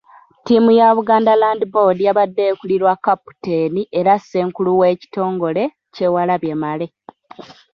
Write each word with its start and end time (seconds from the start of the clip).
Ttiimu 0.39 0.69
ya 0.79 0.87
Buganda 0.97 1.33
Land 1.41 1.61
Board 1.73 1.97
yabadde 2.07 2.43
ekulirwa 2.51 2.93
kkaputeeni 2.97 3.81
era 3.99 4.13
Ssenkulu 4.17 4.71
w’ekitongole, 4.79 5.63
Kyewalabye 5.93 6.55
Male. 6.61 6.87